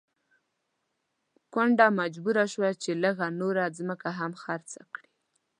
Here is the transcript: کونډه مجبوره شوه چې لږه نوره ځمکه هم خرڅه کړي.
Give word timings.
کونډه 1.53 1.87
مجبوره 1.99 2.45
شوه 2.53 2.69
چې 2.81 2.91
لږه 3.03 3.27
نوره 3.39 3.65
ځمکه 3.77 4.09
هم 4.19 4.31
خرڅه 4.41 4.81
کړي. 4.93 5.11